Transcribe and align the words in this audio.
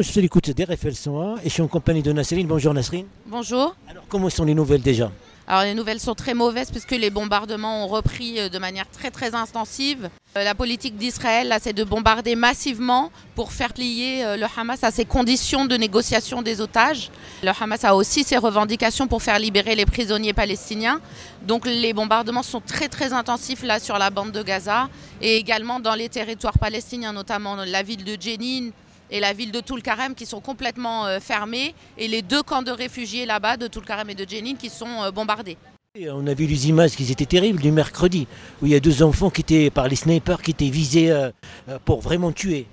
je 0.00 0.08
suis 0.10 0.20
à 0.20 0.22
l'écoute 0.22 0.48
d'RFL 0.50 0.94
101 0.94 1.36
et 1.36 1.44
je 1.44 1.48
suis 1.50 1.62
en 1.62 1.68
compagnie 1.68 2.02
de 2.02 2.12
Nasrine. 2.12 2.46
Bonjour 2.46 2.72
Nasrine. 2.72 3.06
Bonjour. 3.26 3.74
Alors 3.88 4.04
comment 4.08 4.30
sont 4.30 4.44
les 4.44 4.54
nouvelles 4.54 4.80
déjà? 4.80 5.10
Alors 5.46 5.64
les 5.64 5.74
nouvelles 5.74 6.00
sont 6.00 6.14
très 6.14 6.34
mauvaises 6.34 6.70
puisque 6.70 6.92
les 6.92 7.10
bombardements 7.10 7.84
ont 7.84 7.88
repris 7.88 8.38
euh, 8.38 8.48
de 8.48 8.58
manière 8.58 8.88
très 8.88 9.10
très 9.10 9.34
intensive. 9.34 10.08
Euh, 10.36 10.44
la 10.44 10.54
politique 10.54 10.96
d'Israël, 10.96 11.48
là, 11.48 11.58
c'est 11.60 11.72
de 11.72 11.84
bombarder 11.84 12.36
massivement 12.36 13.10
pour 13.34 13.52
faire 13.52 13.72
plier 13.74 14.24
euh, 14.24 14.36
le 14.36 14.46
Hamas 14.56 14.82
à 14.84 14.90
ses 14.90 15.04
conditions 15.04 15.66
de 15.66 15.76
négociation 15.76 16.40
des 16.42 16.60
otages. 16.60 17.10
Le 17.42 17.50
Hamas 17.60 17.84
a 17.84 17.94
aussi 17.96 18.22
ses 18.22 18.38
revendications 18.38 19.08
pour 19.08 19.20
faire 19.20 19.38
libérer 19.38 19.74
les 19.74 19.84
prisonniers 19.84 20.32
palestiniens. 20.32 21.00
Donc 21.42 21.66
les 21.66 21.92
bombardements 21.92 22.44
sont 22.44 22.60
très 22.60 22.88
très 22.88 23.12
intensifs 23.12 23.64
là 23.64 23.80
sur 23.80 23.98
la 23.98 24.10
bande 24.10 24.30
de 24.32 24.42
Gaza 24.42 24.88
et 25.20 25.36
également 25.36 25.80
dans 25.80 25.94
les 25.94 26.08
territoires 26.08 26.58
palestiniens, 26.58 27.12
notamment 27.12 27.56
la 27.56 27.82
ville 27.82 28.04
de 28.04 28.16
Jenin 28.18 28.70
et 29.12 29.20
la 29.20 29.32
ville 29.34 29.52
de 29.52 29.60
Toulkarem 29.60 30.14
qui 30.14 30.26
sont 30.26 30.40
complètement 30.40 31.06
euh, 31.06 31.20
fermées 31.20 31.74
et 31.98 32.08
les 32.08 32.22
deux 32.22 32.42
camps 32.42 32.62
de 32.62 32.70
réfugiés 32.72 33.26
là-bas 33.26 33.58
de 33.58 33.68
Toulkarem 33.68 34.08
et 34.10 34.14
de 34.14 34.28
Jenin 34.28 34.54
qui 34.56 34.70
sont 34.70 35.02
euh, 35.02 35.10
bombardés. 35.12 35.58
on 36.10 36.26
a 36.26 36.34
vu 36.34 36.46
les 36.46 36.68
images 36.68 36.96
qui 36.96 37.12
étaient 37.12 37.26
terribles 37.26 37.60
du 37.60 37.70
mercredi 37.70 38.26
où 38.60 38.66
il 38.66 38.72
y 38.72 38.74
a 38.74 38.80
deux 38.80 39.02
enfants 39.02 39.28
qui 39.28 39.42
étaient 39.42 39.70
par 39.70 39.86
les 39.86 39.96
snipers 39.96 40.40
qui 40.40 40.52
étaient 40.52 40.70
visés 40.70 41.10
euh, 41.10 41.30
pour 41.84 42.00
vraiment 42.00 42.32
tuer. 42.32 42.66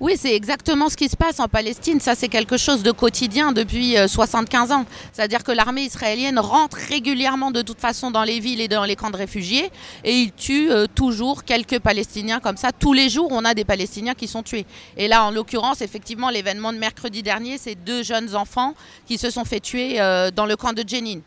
Oui, 0.00 0.16
c'est 0.18 0.34
exactement 0.34 0.88
ce 0.88 0.96
qui 0.96 1.08
se 1.08 1.16
passe 1.16 1.38
en 1.38 1.46
Palestine. 1.46 2.00
Ça, 2.00 2.16
c'est 2.16 2.28
quelque 2.28 2.56
chose 2.56 2.82
de 2.82 2.90
quotidien 2.90 3.52
depuis 3.52 3.94
75 4.08 4.70
euh, 4.70 4.74
ans. 4.74 4.86
C'est-à-dire 5.12 5.44
que 5.44 5.52
l'armée 5.52 5.82
israélienne 5.82 6.38
rentre 6.40 6.76
régulièrement 6.76 7.52
de 7.52 7.62
toute 7.62 7.80
façon 7.80 8.10
dans 8.10 8.24
les 8.24 8.40
villes 8.40 8.60
et 8.60 8.66
dans 8.66 8.84
les 8.84 8.96
camps 8.96 9.10
de 9.10 9.16
réfugiés 9.16 9.70
et 10.02 10.12
il 10.12 10.32
tue 10.32 10.70
euh, 10.72 10.86
toujours 10.92 11.44
quelques 11.44 11.78
Palestiniens 11.78 12.40
comme 12.40 12.56
ça. 12.56 12.72
Tous 12.72 12.92
les 12.92 13.08
jours, 13.08 13.28
on 13.30 13.44
a 13.44 13.54
des 13.54 13.64
Palestiniens 13.64 14.14
qui 14.14 14.26
sont 14.26 14.42
tués. 14.42 14.66
Et 14.96 15.06
là, 15.06 15.24
en 15.24 15.30
l'occurrence, 15.30 15.80
effectivement, 15.80 16.28
l'événement 16.28 16.72
de 16.72 16.78
mercredi 16.78 17.22
dernier, 17.22 17.56
c'est 17.56 17.76
deux 17.76 18.02
jeunes 18.02 18.34
enfants 18.34 18.74
qui 19.06 19.16
se 19.16 19.30
sont 19.30 19.44
fait 19.44 19.60
tuer 19.60 20.00
euh, 20.00 20.32
dans 20.32 20.46
le 20.46 20.56
camp 20.56 20.72
de 20.72 20.82
Jenin. 20.86 21.20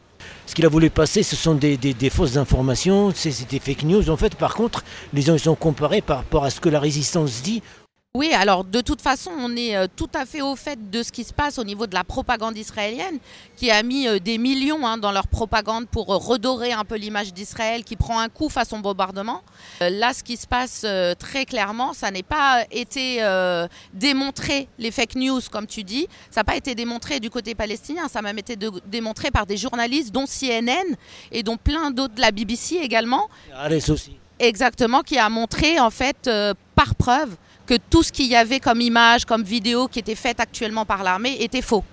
Ce 0.46 0.54
qu'il 0.54 0.66
a 0.66 0.70
voulu 0.70 0.90
passer, 0.90 1.24
ce 1.24 1.38
sont 1.38 1.54
des, 1.54 2.10
fausses 2.10 2.36
informations, 2.36 3.14
c'est 3.16 3.48
des 3.50 3.60
fake 3.60 3.84
news. 3.84 4.10
En 4.10 4.18
fait, 4.18 4.36
par 4.36 4.56
contre, 4.56 4.84
les 5.14 5.22
gens 5.22 5.34
ils 5.34 5.40
sont 5.40 5.56
comparés 5.56 6.02
par 6.02 6.18
rapport 6.18 6.44
à 6.44 6.50
ce 6.50 6.60
que 6.60 6.68
la 6.68 6.82
résistance 6.82 7.42
dit 7.42 7.62
oui, 8.18 8.34
alors 8.34 8.64
de 8.64 8.82
toute 8.82 9.04
façon, 9.04 9.30
on 9.38 9.56
est 9.56 9.76
euh, 9.76 9.86
tout 9.96 10.10
à 10.16 10.26
fait 10.26 10.42
au 10.42 10.56
fait 10.56 10.90
de 10.90 11.04
ce 11.04 11.12
qui 11.12 11.24
se 11.24 11.34
passe 11.34 11.60
au 11.60 11.64
niveau 11.64 11.86
de 11.86 11.94
la 11.94 12.04
propagande 12.04 12.58
israélienne, 12.58 13.20
qui 13.56 13.70
a 13.70 13.84
mis 13.84 14.08
euh, 14.08 14.18
des 14.18 14.40
millions 14.40 14.88
hein, 14.88 14.98
dans 14.98 15.12
leur 15.12 15.28
propagande 15.28 15.88
pour 15.88 16.12
euh, 16.12 16.18
redorer 16.18 16.72
un 16.72 16.84
peu 16.84 16.96
l'image 16.96 17.32
d'Israël, 17.32 17.84
qui 17.84 17.96
prend 17.96 18.20
un 18.20 18.28
coup 18.28 18.50
face 18.50 18.74
au 18.74 18.78
bombardement. 18.80 19.44
Là, 19.82 20.16
ce 20.16 20.24
qui 20.24 20.36
se 20.36 20.48
passe 20.48 20.86
très 21.20 21.46
clairement, 21.46 21.94
ça 21.94 22.10
n'est 22.10 22.24
pas 22.24 22.66
été 22.72 23.22
démontré, 23.94 24.68
les 24.80 24.92
fake 24.92 25.16
news, 25.16 25.42
comme 25.52 25.68
tu 25.68 25.84
dis, 25.84 26.08
ça 26.32 26.40
n'a 26.42 26.44
pas 26.44 26.56
été 26.56 26.74
démontré 26.74 27.20
du 27.20 27.30
côté 27.30 27.54
palestinien, 27.54 28.08
ça 28.08 28.20
a 28.20 28.22
même 28.24 28.40
été 28.40 28.58
démontré 28.86 29.30
par 29.30 29.46
des 29.46 29.58
journalistes, 29.58 30.12
dont 30.12 30.26
CNN 30.26 30.96
et 31.32 31.44
dont 31.44 31.58
plein 31.58 31.92
d'autres, 31.92 32.16
de 32.16 32.22
la 32.22 32.32
BBC 32.32 32.76
également. 32.78 33.28
aussi. 33.90 34.18
Exactement, 34.40 35.02
qui 35.02 35.18
a 35.18 35.30
montré 35.30 35.80
en 35.80 35.90
fait 35.90 36.30
par 36.76 36.96
preuve 36.96 37.36
que 37.68 37.76
tout 37.90 38.02
ce 38.02 38.12
qu'il 38.12 38.28
y 38.28 38.36
avait 38.36 38.60
comme 38.60 38.82
image, 38.82 39.26
comme 39.26 39.44
vidéo 39.44 39.88
qui 39.88 40.00
était 40.00 40.16
faite 40.16 40.40
actuellement 40.40 40.86
par 40.86 41.04
l'armée 41.04 41.38
était 41.42 41.62
faux. 41.62 41.84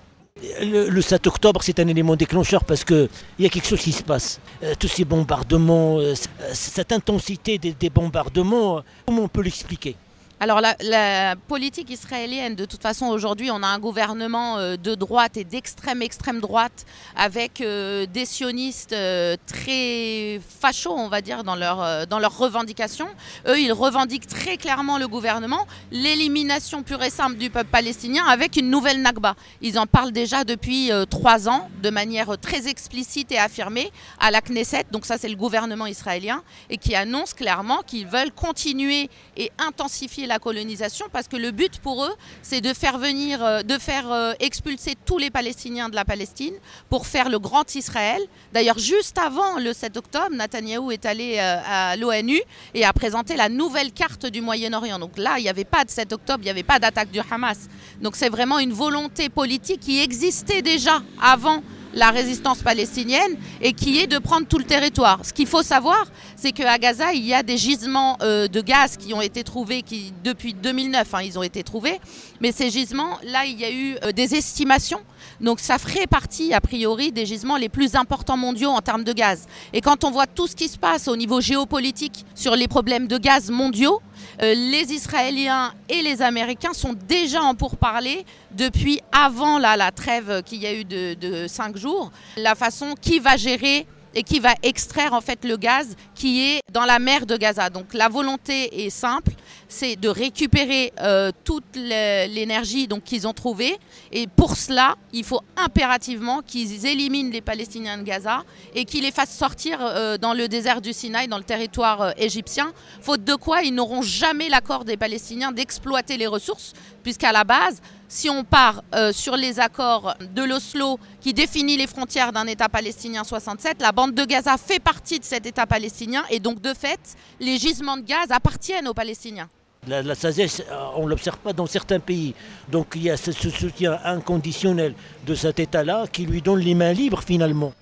Le, 0.61 1.01
7 1.01 1.27
octobre, 1.27 1.61
c'est 1.63 1.79
un 1.79 1.87
élément 1.87 2.15
déclencheur 2.15 2.65
parce 2.65 2.83
qu'il 2.83 3.07
y 3.39 3.45
a 3.45 3.49
quelque 3.49 3.67
chose 3.67 3.79
qui 3.79 3.93
se 3.93 4.03
passe. 4.03 4.39
Euh, 4.63 4.73
tous 4.77 4.89
ces 4.89 5.05
bombardements, 5.05 5.97
euh, 5.99 6.13
cette 6.53 6.91
intensité 6.91 7.57
des 7.57 7.89
bombardements, 7.89 8.83
comment 9.05 9.23
on 9.23 9.27
peut 9.29 9.41
l'expliquer? 9.41 9.95
Alors 10.41 10.59
la, 10.59 11.35
politique 11.47 11.89
israélienne, 11.89 12.55
de 12.55 12.65
toute 12.65 12.81
façon 12.81 13.05
aujourd'hui, 13.07 13.51
on 13.51 13.63
a 13.63 13.67
un 13.67 13.79
gouvernement 13.79 14.57
euh, 14.57 14.75
de 14.75 14.93
droite 14.93 15.37
et 15.37 15.45
d'extrême 15.45 16.01
extrême 16.01 16.41
droite 16.41 16.85
avec 17.15 17.61
euh, 17.61 18.05
des 18.05 18.25
sionistes 18.25 18.91
euh, 18.91 19.37
très 19.47 20.41
fachos, 20.59 20.93
on 20.93 21.07
va 21.07 21.21
dire, 21.21 21.45
dans, 21.45 21.55
leur, 21.55 22.05
dans 22.07 22.19
leurs 22.19 22.37
revendications. 22.37 23.07
Eux, 23.47 23.59
ils 23.59 23.71
revendiquent 23.71 24.27
très 24.27 24.57
clairement 24.57 24.97
le 24.97 25.07
gouvernement, 25.07 25.65
l'élimination 25.91 26.83
pure 26.83 27.01
et 27.03 27.09
simple 27.09 27.37
du 27.37 27.49
peuple 27.49 27.69
palestinien 27.69 28.25
avec 28.25 28.57
une 28.57 28.69
nouvelle 28.69 29.01
Nakba. 29.01 29.35
Ils 29.61 29.79
en 29.79 29.85
parlent 29.85 30.11
déjà 30.11 30.43
depuis 30.43 30.91
trois 31.09 31.47
ans 31.47 31.69
de 31.81 31.89
manière 31.89 32.37
très 32.37 32.67
explicite 32.67 33.31
et 33.31 33.37
affirmée 33.37 33.89
à 34.19 34.31
la 34.31 34.41
Knesset, 34.41 34.85
donc 34.91 35.05
ça 35.05 35.17
c'est 35.17 35.29
le 35.29 35.35
gouvernement 35.35 35.85
israélien, 35.85 36.43
et 36.69 36.77
qui 36.77 36.93
annonce 36.95 37.33
clairement 37.33 37.81
qu'ils 37.85 38.07
veulent 38.07 38.31
continuer 38.31 39.09
et 39.37 39.51
intensifier 39.57 40.24
la 40.25 40.39
colonisation 40.39 41.05
parce 41.11 41.27
que 41.27 41.37
le 41.37 41.51
but 41.51 41.79
pour 41.79 42.05
eux, 42.05 42.13
c'est 42.41 42.61
de 42.61 42.73
faire 42.73 42.97
venir, 42.97 43.43
euh, 43.43 43.61
de 43.63 43.77
faire 43.77 44.11
euh, 44.11 44.33
expulser 44.39 44.95
tous 45.05 45.17
les 45.17 45.29
Palestiniens 45.29 45.89
de 45.89 45.95
la 45.95 46.05
Palestine 46.05 46.53
pour 46.89 47.07
faire 47.07 47.29
le 47.29 47.39
grand 47.39 47.75
Israël. 47.75 48.21
D'ailleurs, 48.53 48.79
juste 48.79 49.17
avant 49.17 49.57
le 49.59 49.73
7 49.73 49.97
octobre, 49.97 50.31
Netanyahou 50.31 50.91
est 50.91 51.05
allé 51.05 51.37
euh, 51.39 51.57
à 51.65 51.95
l'ONU 51.95 52.41
et 52.73 52.85
a 52.85 52.93
présenté 52.93 53.35
la 53.35 53.49
nouvelle 53.49 53.91
carte 53.91 54.25
du 54.25 54.41
Moyen-Orient. 54.41 54.99
Donc 54.99 55.17
là, 55.17 55.35
il 55.37 55.43
n'y 55.43 55.49
avait 55.49 55.63
pas 55.63 55.83
de 55.83 55.89
7 55.89 56.13
octobre, 56.13 56.39
il 56.41 56.45
n'y 56.45 56.51
avait 56.51 56.63
pas 56.63 56.79
d'attaque 56.79 57.11
du 57.11 57.19
Hamas. 57.31 57.67
Donc 58.01 58.15
c'est 58.15 58.29
vraiment 58.29 58.59
une 58.59 58.73
volonté 58.73 59.29
politique 59.29 59.79
qui 59.79 60.01
existait 60.01 60.61
déjà 60.61 61.01
avant 61.21 61.61
la 61.95 62.11
résistance 62.11 62.61
palestinienne 62.61 63.37
et 63.61 63.73
qui 63.73 63.99
est 63.99 64.07
de 64.07 64.19
prendre 64.19 64.45
tout 64.45 64.57
le 64.59 64.65
territoire. 64.65 65.19
Ce 65.23 65.33
qu'il 65.33 65.47
faut 65.47 65.63
savoir, 65.63 66.05
c'est 66.35 66.51
qu'à 66.51 66.77
Gaza, 66.77 67.13
il 67.13 67.25
y 67.25 67.33
a 67.33 67.41
des 67.41 67.57
gisements 67.57 68.17
euh, 68.21 68.47
de 68.47 68.61
gaz 68.61 68.97
qui 68.97 69.13
ont 69.13 69.21
été 69.21 69.43
trouvés 69.43 69.81
qui, 69.81 70.13
depuis 70.23 70.53
2009, 70.53 71.13
hein, 71.13 71.21
ils 71.23 71.39
ont 71.39 71.43
été 71.43 71.63
trouvés. 71.63 71.99
Mais 72.41 72.51
ces 72.51 72.69
gisements, 72.69 73.17
là, 73.23 73.45
il 73.45 73.59
y 73.59 73.65
a 73.65 73.71
eu 73.71 73.95
euh, 74.03 74.11
des 74.11 74.35
estimations. 74.35 74.99
Donc 75.41 75.59
ça 75.59 75.77
ferait 75.79 76.07
partie, 76.07 76.53
a 76.53 76.61
priori, 76.61 77.11
des 77.11 77.25
gisements 77.25 77.57
les 77.57 77.69
plus 77.69 77.95
importants 77.95 78.37
mondiaux 78.37 78.69
en 78.69 78.81
termes 78.81 79.03
de 79.03 79.13
gaz. 79.13 79.47
Et 79.73 79.81
quand 79.81 80.03
on 80.03 80.11
voit 80.11 80.27
tout 80.27 80.47
ce 80.47 80.55
qui 80.55 80.67
se 80.67 80.77
passe 80.77 81.07
au 81.07 81.15
niveau 81.15 81.41
géopolitique 81.41 82.25
sur 82.35 82.55
les 82.55 82.67
problèmes 82.67 83.07
de 83.07 83.17
gaz 83.17 83.49
mondiaux, 83.49 84.01
euh, 84.41 84.53
les 84.53 84.93
Israéliens 84.93 85.73
et 85.89 86.01
les 86.01 86.21
Américains 86.21 86.73
sont 86.73 86.93
déjà 86.93 87.41
en 87.41 87.55
pourparlers 87.55 88.25
depuis 88.51 88.99
avant 89.11 89.59
la 89.59 89.91
trêve 89.91 90.41
qu'il 90.43 90.61
y 90.61 90.67
a 90.67 90.73
eu 90.73 90.83
de, 90.83 91.13
de 91.13 91.47
cinq 91.47 91.77
jours. 91.77 92.11
La 92.37 92.55
façon 92.55 92.95
qui 92.99 93.19
va 93.19 93.37
gérer 93.37 93.85
et 94.15 94.23
qui 94.23 94.39
va 94.39 94.55
extraire 94.63 95.13
en 95.13 95.21
fait 95.21 95.43
le 95.43 95.57
gaz 95.57 95.95
qui 96.15 96.45
est 96.45 96.61
dans 96.71 96.85
la 96.85 96.99
mer 96.99 97.25
de 97.25 97.37
Gaza. 97.37 97.69
Donc 97.69 97.93
la 97.93 98.07
volonté 98.07 98.85
est 98.85 98.89
simple, 98.89 99.31
c'est 99.67 99.97
de 99.97 100.07
récupérer 100.09 100.93
euh, 101.01 101.31
toute 101.43 101.75
l'énergie 101.75 102.87
donc 102.87 103.03
qu'ils 103.03 103.27
ont 103.27 103.33
trouvée 103.33 103.77
et 104.11 104.27
pour 104.27 104.55
cela, 104.55 104.95
il 105.13 105.23
faut 105.23 105.41
impérativement 105.57 106.41
qu'ils 106.41 106.85
éliminent 106.85 107.31
les 107.31 107.41
Palestiniens 107.41 107.97
de 107.97 108.03
Gaza 108.03 108.43
et 108.73 108.85
qu'ils 108.85 109.03
les 109.03 109.11
fassent 109.11 109.35
sortir 109.35 109.79
euh, 109.81 110.17
dans 110.17 110.33
le 110.33 110.47
désert 110.47 110.81
du 110.81 110.93
Sinaï, 110.93 111.27
dans 111.27 111.37
le 111.37 111.43
territoire 111.43 112.01
euh, 112.01 112.11
égyptien, 112.17 112.71
faute 113.01 113.23
de 113.23 113.35
quoi 113.35 113.61
ils 113.61 113.73
n'auront 113.73 114.01
jamais 114.01 114.49
l'accord 114.49 114.85
des 114.85 114.97
Palestiniens 114.97 115.51
d'exploiter 115.51 116.17
les 116.17 116.27
ressources 116.27 116.73
puisqu'à 117.03 117.31
la 117.31 117.43
base, 117.43 117.81
si 118.15 118.29
on 118.29 118.45
part 118.45 118.81
euh, 118.95 119.11
sur 119.11 119.35
les 119.35 119.59
accords 119.59 120.15
de 120.33 120.41
l'Oslo 120.43 120.97
qui 121.19 121.33
définit 121.33 121.75
les 121.75 121.85
frontières 121.85 122.31
d'un 122.31 122.47
État 122.47 122.69
palestinien 122.69 123.25
67, 123.25 123.81
la 123.81 123.91
bande 123.91 124.13
de 124.13 124.23
Gaza 124.23 124.55
fait 124.57 124.79
partie 124.79 125.19
de 125.19 125.25
cet 125.25 125.45
État 125.45 125.65
palestinien 125.65 126.23
et 126.29 126.39
donc 126.39 126.61
de 126.61 126.73
fait, 126.73 126.99
les 127.41 127.57
gisements 127.57 127.97
de 127.97 128.03
gaz 128.03 128.27
appartiennent 128.31 128.87
aux 128.87 128.93
Palestiniens. 128.93 129.49
La, 129.85 130.01
la 130.01 130.15
sagesse, 130.15 130.61
euh, 130.71 130.85
on 130.95 131.03
ne 131.03 131.09
l'observe 131.09 131.37
pas 131.39 131.51
dans 131.51 131.65
certains 131.65 131.99
pays. 131.99 132.33
Donc 132.71 132.93
il 132.95 133.03
y 133.03 133.09
a 133.09 133.17
ce 133.17 133.33
soutien 133.33 133.99
inconditionnel 134.05 134.95
de 135.27 135.35
cet 135.35 135.59
État-là 135.59 136.05
qui 136.09 136.25
lui 136.25 136.41
donne 136.41 136.59
les 136.59 136.73
mains 136.73 136.93
libres 136.93 137.21
finalement. 137.21 137.73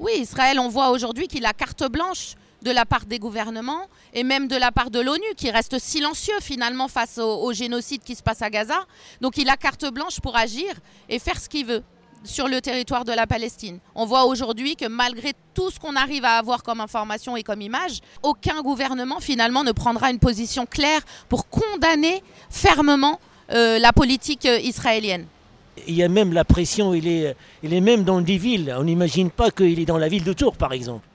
Oui, 0.00 0.12
Israël, 0.16 0.58
on 0.58 0.68
voit 0.70 0.88
aujourd'hui 0.88 1.28
qu'il 1.28 1.44
a 1.44 1.52
carte 1.52 1.84
blanche 1.92 2.34
de 2.62 2.70
la 2.70 2.86
part 2.86 3.06
des 3.06 3.18
gouvernements 3.18 3.86
et 4.14 4.24
même 4.24 4.48
de 4.48 4.56
la 4.56 4.72
part 4.72 4.90
de 4.90 5.00
l'ONU 5.00 5.22
qui 5.36 5.50
reste 5.50 5.78
silencieux 5.78 6.40
finalement 6.40 6.88
face 6.88 7.18
au, 7.18 7.52
génocide 7.52 8.02
qui 8.02 8.14
se 8.14 8.22
passe 8.22 8.42
à 8.42 8.50
Gaza. 8.50 8.86
Donc 9.20 9.36
il 9.36 9.48
a 9.48 9.56
carte 9.56 9.84
blanche 9.92 10.20
pour 10.20 10.36
agir 10.36 10.72
et 11.08 11.18
faire 11.18 11.40
ce 11.40 11.48
qu'il 11.48 11.66
veut 11.66 11.82
sur 12.24 12.46
le 12.46 12.60
territoire 12.60 13.04
de 13.04 13.12
la 13.12 13.26
Palestine. 13.26 13.78
On 13.94 14.06
voit 14.06 14.26
aujourd'hui 14.26 14.76
que 14.76 14.86
malgré 14.86 15.32
tout 15.54 15.70
ce 15.70 15.80
qu'on 15.80 15.96
arrive 15.96 16.24
à 16.24 16.38
avoir 16.38 16.62
comme 16.62 16.80
information 16.80 17.36
et 17.36 17.42
comme 17.42 17.60
image, 17.60 17.98
aucun 18.22 18.62
gouvernement 18.62 19.18
finalement 19.18 19.64
ne 19.64 19.72
prendra 19.72 20.10
une 20.10 20.20
position 20.20 20.64
claire 20.64 21.00
pour 21.28 21.48
condamner 21.48 22.22
fermement 22.48 23.18
euh, 23.50 23.78
la 23.80 23.92
politique 23.92 24.46
euh, 24.46 24.58
israélienne. 24.60 25.26
Il 25.88 25.94
y 25.94 26.02
a 26.02 26.08
même 26.08 26.32
la 26.32 26.44
pression, 26.44 26.94
il 26.94 27.08
est, 27.08 27.34
il 27.62 27.72
est 27.74 27.80
même 27.80 28.04
dans 28.04 28.20
des 28.20 28.36
villes. 28.36 28.72
On 28.78 28.84
n'imagine 28.84 29.30
pas 29.30 29.50
qu'il 29.50 29.80
est 29.80 29.86
dans 29.86 29.98
la 29.98 30.08
ville 30.08 30.22
de 30.22 30.32
Tours, 30.32 30.56
par 30.56 30.72
exemple. 30.72 31.06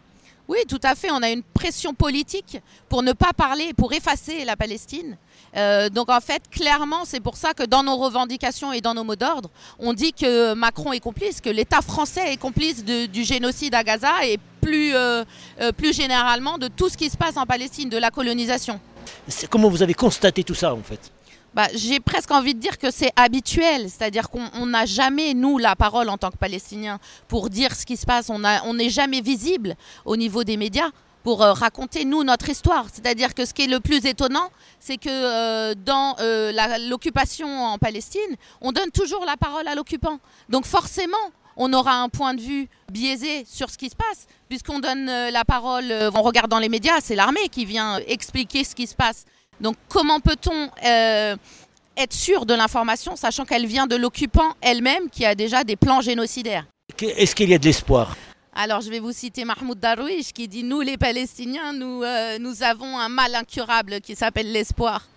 Oui, 0.48 0.60
tout 0.68 0.80
à 0.84 0.96
fait. 0.96 1.12
On 1.12 1.22
a 1.22 1.30
une 1.30 1.44
pression 1.44 1.94
politique 1.94 2.60
pour 2.88 3.04
ne 3.04 3.12
pas 3.12 3.34
parler, 3.34 3.74
pour 3.74 3.92
effacer 3.94 4.46
la 4.46 4.56
Palestine. 4.56 5.18
Euh, 5.56 5.90
donc 5.90 6.10
en 6.10 6.22
fait, 6.22 6.44
clairement, 6.50 7.04
c'est 7.06 7.20
pour 7.20 7.36
ça 7.36 7.54
que 7.54 7.64
dans 7.64 7.84
nos 7.84 7.98
revendications 7.98 8.72
et 8.72 8.82
dans 8.82 8.94
nos 8.94 9.04
mots 9.04 9.16
d'ordre, 9.16 9.50
on 9.80 9.94
dit 9.94 10.14
que 10.14 10.54
Macron 10.54 10.94
est 10.94 11.00
complice, 11.00 11.42
que 11.42 11.50
l'État 11.50 11.82
français 11.82 12.34
est 12.34 12.38
complice 12.38 12.84
du 12.84 13.24
génocide 13.24 13.76
à 13.76 13.84
Gaza 13.84 14.26
et 14.26 14.40
plus, 14.62 14.96
euh, 14.96 15.24
euh, 15.62 15.72
plus 15.72 15.96
généralement 15.96 16.58
de 16.58 16.68
tout 16.68 16.90
ce 16.90 16.98
qui 16.98 17.10
se 17.10 17.18
passe 17.18 17.38
en 17.38 17.46
Palestine, 17.46 17.90
de 17.90 17.98
la 17.98 18.12
colonisation. 18.12 18.80
Comment 19.50 19.70
vous 19.70 19.82
avez 19.82 19.94
constaté 19.94 20.44
tout 20.44 20.56
ça 20.56 20.74
en 20.74 20.84
fait? 20.84 21.12
Bah, 21.58 21.68
J'ai 21.74 22.00
presque 22.00 22.30
envie 22.30 22.54
de 22.54 22.60
dire 22.60 22.78
que 22.78 22.92
c'est 22.92 23.12
habituel, 23.16 23.90
c'est-à-dire 23.90 24.30
qu'on 24.30 24.68
n'a 24.68 24.86
jamais, 24.86 25.34
nous, 25.34 25.58
la 25.58 25.76
parole 25.76 26.08
en 26.08 26.18
tant 26.18 26.30
que 26.30 26.38
Palestiniens 26.38 27.00
pour 27.28 27.50
dire 27.50 27.76
ce 27.76 27.84
qui 27.84 27.98
se 27.98 28.06
passe. 28.06 28.30
On 28.30 28.74
n'est 28.76 28.90
jamais 28.92 29.22
visible 29.22 29.76
au 30.06 30.16
niveau 30.16 30.44
des 30.44 30.56
médias 30.56 30.92
pour 31.24 31.42
euh, 31.42 31.54
raconter, 31.54 32.06
nous, 32.06 32.24
notre 32.24 32.48
histoire. 32.48 32.86
C'est-à-dire 32.94 33.34
que 33.34 33.44
ce 33.44 33.56
qui 33.56 33.64
est 33.64 33.68
le 33.68 33.80
plus 33.80 34.06
étonnant, 34.06 34.52
c'est 34.80 34.98
que 34.98 35.10
euh, 35.10 35.74
dans 35.74 36.16
euh, 36.20 36.52
l'occupation 36.90 37.48
en 37.48 37.80
Palestine, 37.80 38.36
on 38.62 38.72
donne 38.72 38.92
toujours 38.92 39.26
la 39.26 39.36
parole 39.36 39.68
à 39.68 39.74
l'occupant. 39.74 40.20
Donc 40.50 40.68
forcément, 40.68 41.18
on 41.56 41.74
aura 41.74 41.96
un 41.96 42.10
point 42.10 42.36
de 42.36 42.42
vue 42.42 42.70
biaisé 42.92 43.46
sur 43.46 43.72
ce 43.72 43.80
qui 43.80 43.90
se 43.90 43.96
passe, 43.96 44.28
puisqu'on 44.48 44.78
donne 44.78 45.08
la 45.08 45.44
parole, 45.44 45.92
en 46.14 46.22
regardant 46.22 46.60
les 46.60 46.70
médias, 46.70 47.00
c'est 47.02 47.16
l'armée 47.16 47.50
qui 47.50 47.66
vient 47.66 47.98
expliquer 48.06 48.64
ce 48.64 48.76
qui 48.76 48.86
se 48.86 48.94
passe. 48.94 49.26
Donc 49.62 49.76
comment 49.90 50.20
peut-on 50.20 50.70
être 50.84 52.14
sûr 52.14 52.46
de 52.46 52.54
l'information, 52.54 53.16
sachant 53.16 53.46
qu'elle 53.46 53.66
vient 53.66 53.88
de 53.88 53.96
l'occupant 53.96 54.54
elle-même 54.62 55.10
qui 55.10 55.26
a 55.26 55.36
déjà 55.36 55.64
des 55.64 55.76
plans 55.76 56.02
génocidaires? 56.02 56.66
Est-ce 57.02 57.36
qu'il 57.36 57.50
y 57.50 57.54
a 57.54 57.58
de 57.58 57.66
l'espoir? 57.66 58.16
Alors 58.60 58.82
je 58.82 58.90
vais 58.90 59.00
vous 59.00 59.12
citer 59.12 59.46
Mahmoud 59.46 59.80
Darwish 59.80 60.34
qui 60.34 60.48
dit 60.48 60.64
Nous 60.64 60.82
les 60.82 60.98
Palestiniens, 60.98 61.74
nous, 61.74 62.02
euh, 62.04 62.40
nous 62.40 62.64
avons 62.64 62.98
un 62.98 63.08
mal 63.08 63.36
incurable 63.36 64.02
qui 64.02 64.16
s'appelle 64.16 64.52
l'espoir. 64.52 65.08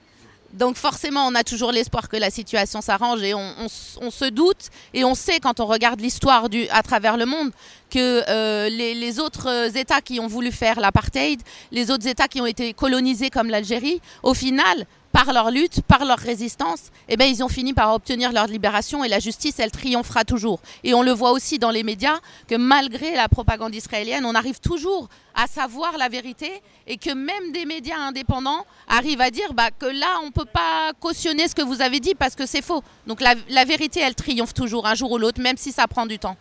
Donc 0.52 0.76
forcément, 0.76 1.26
on 1.26 1.34
a 1.34 1.44
toujours 1.44 1.70
l'espoir 1.70 2.08
que 2.08 2.16
la 2.16 2.30
situation 2.30 2.80
s'arrange 2.80 3.22
et 3.22 3.34
on, 3.34 3.68
se 3.68 4.28
doute 4.28 4.70
et 4.94 5.04
on 5.04 5.14
sait 5.14 5.38
quand 5.38 5.60
on 5.60 5.66
regarde 5.66 6.00
l'histoire 6.00 6.48
à 6.70 6.82
travers 6.82 7.16
le 7.16 7.26
monde 7.26 7.50
que 7.88 8.22
euh, 8.28 8.68
les, 8.68 8.94
les, 8.94 9.20
autres 9.20 9.76
États 9.76 10.00
qui 10.00 10.18
ont 10.18 10.26
voulu 10.26 10.50
faire 10.50 10.80
l'apartheid, 10.80 11.40
les 11.70 11.90
autres 11.90 12.06
États 12.06 12.28
qui 12.28 12.40
ont 12.40 12.46
été 12.46 12.72
colonisés 12.72 13.30
comme 13.30 13.48
l'Algérie, 13.48 14.00
au 14.22 14.34
final, 14.34 14.86
par 15.12 15.32
leur 15.32 15.50
lutte, 15.50 15.82
par 15.82 16.04
leur 16.04 16.18
résistance, 16.18 16.90
eh 17.08 17.16
ben, 17.16 17.24
ils 17.24 17.42
ont 17.42 17.48
fini 17.48 17.72
par 17.72 17.92
obtenir 17.94 18.32
leur 18.32 18.46
libération 18.46 19.02
et 19.04 19.08
la 19.08 19.18
justice, 19.18 19.58
elle 19.58 19.70
triomphera 19.70 20.24
toujours. 20.24 20.60
Et 20.84 20.94
on 20.94 21.02
le 21.02 21.12
voit 21.12 21.32
aussi 21.32 21.58
dans 21.58 21.70
les 21.70 21.82
médias 21.82 22.18
que 22.48 22.54
malgré 22.54 23.14
la 23.14 23.28
propagande 23.28 23.74
israélienne, 23.74 24.24
on 24.24 24.34
arrive 24.34 24.60
toujours 24.60 25.08
à 25.34 25.46
savoir 25.46 25.96
la 25.98 26.08
vérité 26.08 26.62
et 26.86 26.96
que 26.96 27.12
même 27.12 27.52
des 27.52 27.64
médias 27.64 27.98
indépendants 27.98 28.64
arrivent 28.88 29.20
à 29.20 29.30
dire 29.30 29.52
bah, 29.52 29.70
que 29.70 29.86
là, 29.86 30.18
on 30.22 30.26
ne 30.26 30.32
peut 30.32 30.44
pas 30.44 30.92
cautionner 31.00 31.48
ce 31.48 31.54
que 31.54 31.62
vous 31.62 31.82
avez 31.82 32.00
dit 32.00 32.14
parce 32.14 32.34
que 32.34 32.46
c'est 32.46 32.62
faux. 32.62 32.82
Donc 33.06 33.20
la, 33.20 33.34
la 33.48 33.64
vérité, 33.64 34.00
elle 34.00 34.14
triomphe 34.14 34.54
toujours 34.54 34.86
un 34.86 34.94
jour 34.94 35.10
ou 35.12 35.18
l'autre, 35.18 35.40
même 35.40 35.56
si 35.56 35.72
ça 35.72 35.86
prend 35.86 36.06
du 36.06 36.18
temps. 36.18 36.36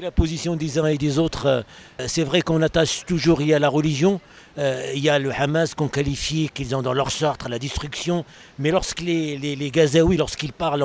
La 0.00 0.12
position 0.12 0.54
des 0.54 0.78
uns 0.78 0.86
et 0.86 0.96
des 0.96 1.18
autres, 1.18 1.46
euh, 1.46 1.62
c'est 2.06 2.22
vrai 2.22 2.40
qu'on 2.42 2.62
attache 2.62 3.04
toujours 3.04 3.40
il 3.42 3.48
y 3.48 3.54
a 3.54 3.58
la 3.58 3.68
religion, 3.68 4.20
euh, 4.56 4.92
il 4.94 5.02
y 5.02 5.08
a 5.08 5.18
le 5.18 5.32
Hamas 5.32 5.74
qu'on 5.74 5.88
qualifie, 5.88 6.50
qu'ils 6.54 6.76
ont 6.76 6.82
dans 6.82 6.92
leur 6.92 7.10
charte 7.10 7.48
la 7.48 7.58
destruction, 7.58 8.24
mais 8.60 8.70
lorsque 8.70 9.00
les, 9.00 9.36
les, 9.38 9.70
Gazaouis, 9.70 10.16
lorsqu'ils 10.16 10.52
parlent, 10.52 10.84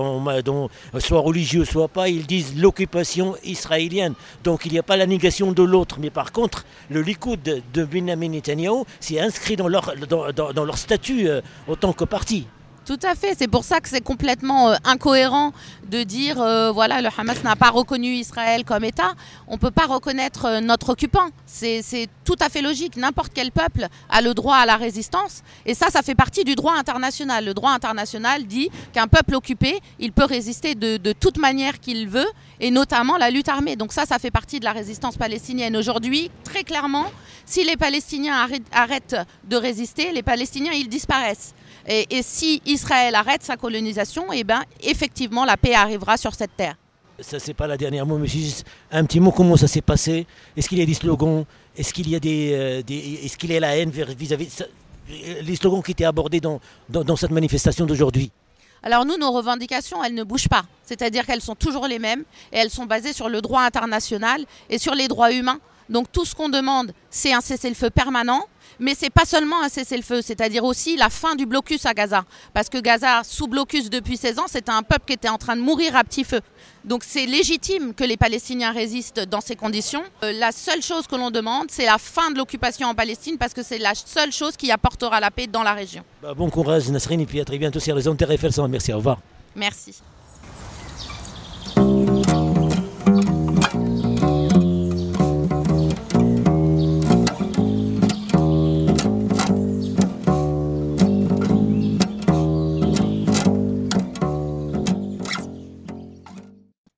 soit 0.97 1.19
religieux, 1.19 1.63
soit 1.63 1.89
pas, 1.89 2.09
ils 2.09 2.25
disent 2.25 2.59
l'occupation 2.59 3.35
israélienne. 3.43 4.15
Donc 4.43 4.65
il 4.65 4.71
n'y 4.71 4.79
a 4.79 4.83
pas 4.83 4.97
la 4.97 5.05
négation 5.05 5.51
de 5.51 5.63
l'autre, 5.63 5.97
mais 5.99 6.09
par 6.09 6.31
contre, 6.31 6.65
le 6.89 7.01
Likoud 7.01 7.61
de 7.73 7.85
Benjamin 7.85 8.29
Netanyahu, 8.29 8.83
c'est 8.99 9.19
inscrit 9.19 9.55
dans 9.55 9.67
leur, 9.67 9.93
dans, 10.07 10.65
leur 10.65 10.77
statut 10.77 11.27
euh, 11.27 11.41
autant 11.67 11.93
que 11.93 12.05
parti. 12.05 12.47
Tout 12.85 12.99
à 13.03 13.15
fait, 13.15 13.33
c'est 13.37 13.47
pour 13.47 13.63
ça 13.63 13.79
que 13.79 13.87
c'est 13.87 14.01
complètement 14.01 14.71
euh, 14.71 14.75
incohérent 14.83 15.53
de 15.89 16.03
dire 16.03 16.41
euh, 16.41 16.69
voilà 16.69 17.01
le 17.01 17.07
Hamas 17.17 17.41
n'a 17.41 17.55
pas 17.55 17.69
reconnu 17.69 18.09
Israël 18.09 18.65
comme 18.65 18.83
État. 18.83 19.13
On 19.47 19.53
ne 19.53 19.57
peut 19.57 19.71
pas 19.71 19.85
reconnaître 19.85 20.45
euh, 20.45 20.59
notre 20.59 20.89
occupant. 20.89 21.29
C'est 21.45 22.09
tout 22.25 22.35
à 22.41 22.49
fait 22.49 22.61
logique. 22.61 22.97
N'importe 22.97 23.31
quel 23.33 23.53
peuple 23.53 23.87
a 24.09 24.21
le 24.21 24.33
droit 24.33 24.57
à 24.57 24.65
la 24.65 24.75
résistance 24.75 25.43
et 25.65 25.75
ça, 25.75 25.87
ça 25.91 26.01
fait 26.01 26.15
partie 26.15 26.43
du 26.43 26.55
droit 26.55 26.73
international. 26.77 27.45
Le 27.45 27.53
droit 27.53 27.71
international 27.71 28.45
dit 28.47 28.69
qu'un 28.91 29.07
peuple 29.07 29.35
occupé, 29.35 29.79
il 29.99 30.11
peut 30.11 30.25
résister 30.25 30.75
de, 30.75 30.97
de 30.97 31.13
toute 31.13 31.37
manière 31.37 31.79
qu'il 31.79 32.09
veut 32.09 32.27
et 32.59 32.69
notamment 32.69 33.15
la 33.15 33.29
lutte 33.29 33.47
armée. 33.47 33.77
Donc 33.77 33.93
ça, 33.93 34.05
ça 34.05 34.19
fait 34.19 34.31
partie 34.31 34.59
de 34.59 34.65
la 34.65 34.73
résistance 34.73 35.15
palestinienne. 35.15 35.77
Aujourd'hui, 35.77 36.31
très 36.43 36.65
clairement, 36.65 37.05
si 37.45 37.63
les 37.63 37.77
Palestiniens 37.77 38.45
arrêtent 38.73 39.15
de 39.45 39.55
résister, 39.55 40.11
les 40.11 40.23
Palestiniens, 40.23 40.73
ils 40.73 40.89
disparaissent. 40.89 41.53
Et, 41.87 42.21
si 42.21 42.61
Israël 42.65 43.13
arrête 43.15 43.43
sa 43.43 43.57
colonisation, 43.57 44.31
eh 44.31 44.43
ben, 44.43 44.63
effectivement, 44.81 45.43
la 45.43 45.57
paix 45.57 45.73
arrivera 45.73 46.17
sur 46.17 46.33
cette 46.33 46.55
terre. 46.55 46.75
Ça, 47.19 47.39
c'est 47.39 47.53
pas 47.53 47.67
la 47.67 47.77
dernière 47.77 48.05
mot, 48.05 48.17
monsieur. 48.17 48.41
Un 48.91 49.05
petit 49.05 49.19
mot, 49.19 49.31
comment 49.31 49.57
ça 49.57 49.67
s'est 49.67 49.81
passé 49.81 50.25
Est-ce 50.55 50.67
qu'il 50.69 50.79
y 50.79 50.81
a 50.81 50.85
des 50.85 50.93
slogans? 50.93 51.45
Est-ce 51.77 51.93
qu'il 51.93 52.09
y 52.09 52.15
a 52.15 52.19
des, 52.19 52.53
euh, 52.53 52.81
est-ce 53.23 53.37
qu'il 53.37 53.51
y 53.51 53.57
a 53.57 53.59
la 53.59 53.77
haine 53.77 53.91
vis-à-vis 53.91 54.63
les 55.41 55.55
slogans 55.55 55.83
qui 55.83 55.91
étaient 55.91 56.05
abordés 56.05 56.39
dans, 56.39 56.59
dans, 56.89 57.15
cette 57.15 57.31
manifestation 57.31 57.85
d'aujourd'hui 57.85 58.31
alors 58.85 59.05
nous, 59.05 59.17
nos 59.17 59.31
revendications, 59.31 60.03
elles 60.03 60.13
ne 60.13 60.25
bougent 60.25 60.49
pas. 60.49 60.63
C'est-à-dire 60.83 61.25
qu'elles 61.25 61.39
sont 61.39 61.55
toujours 61.55 61.87
les 61.87 61.99
mêmes 61.99 62.25
et 62.51 62.57
elles 62.57 62.69
sont 62.69 62.85
basées 62.85 63.13
sur 63.13 63.29
le 63.29 63.41
droit 63.41 63.61
international 63.61 64.43
et 64.69 64.77
sur 64.77 64.93
les 64.93 65.07
droits 65.07 65.31
humains. 65.31 65.59
Donc 65.87 66.11
tout 66.11 66.25
ce 66.25 66.35
qu'on 66.35 66.49
demande, 66.49 66.91
c'est 67.09 67.31
un 67.31 67.39
cessez-le-feu 67.39 67.89
permanent, 67.91 68.45
mais 68.79 68.95
c'est 68.97 69.09
pas 69.09 69.25
seulement 69.25 69.61
un 69.61 69.69
cessez-le-feu, 69.69 70.21
c'est-à-dire 70.21 70.63
aussi 70.63 70.95
la 70.97 71.09
fin 71.09 71.35
du 71.35 71.45
blocus 71.45 71.85
à 71.85 71.93
Gaza. 71.93 72.25
Parce 72.53 72.69
que 72.69 72.77
Gaza, 72.79 73.21
sous 73.23 73.47
blocus 73.47 73.89
depuis 73.89 74.17
16 74.17 74.39
ans, 74.39 74.45
c'était 74.47 74.71
un 74.71 74.83
peuple 74.83 75.05
qui 75.07 75.13
était 75.13 75.29
en 75.29 75.37
train 75.37 75.55
de 75.55 75.61
mourir 75.61 75.95
à 75.95 76.03
petit 76.03 76.23
feu. 76.23 76.41
Donc 76.83 77.03
c'est 77.05 77.25
légitime 77.25 77.93
que 77.93 78.03
les 78.03 78.17
Palestiniens 78.17 78.71
résistent 78.71 79.21
dans 79.21 79.41
ces 79.41 79.55
conditions. 79.55 80.03
Euh, 80.23 80.33
la 80.33 80.51
seule 80.51 80.81
chose 80.81 81.07
que 81.07 81.15
l'on 81.15 81.31
demande, 81.31 81.67
c'est 81.69 81.85
la 81.85 81.97
fin 81.97 82.31
de 82.31 82.37
l'occupation 82.37 82.87
en 82.87 82.95
Palestine, 82.95 83.37
parce 83.37 83.53
que 83.53 83.63
c'est 83.63 83.77
la 83.77 83.93
seule 83.95 84.31
chose 84.31 84.57
qui 84.57 84.71
apportera 84.71 85.19
la 85.19 85.31
paix 85.31 85.47
dans 85.47 85.63
la 85.63 85.73
région. 85.73 86.03
Bah, 86.21 86.33
bon 86.33 86.49
courage 86.49 86.89
Nasrin, 86.89 87.19
et 87.19 87.25
puis 87.25 87.39
à 87.39 87.45
très 87.45 87.57
bientôt 87.57 87.79
sur 87.79 87.95
les 87.95 88.03
Merci, 88.69 88.93
au 88.93 88.97
revoir. 88.97 89.19
Merci. 89.55 89.95